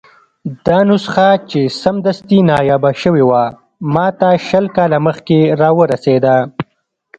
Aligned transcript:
دا 0.65 0.77
نسخه 0.91 1.29
چې 1.49 1.59
سمدستي 1.81 2.39
نایابه 2.49 2.91
شوې 3.03 3.23
وه، 3.29 3.43
ماته 3.93 4.29
شل 4.47 4.65
کاله 4.75 4.97
مخکې 5.07 5.39
راورسېده. 5.59 6.35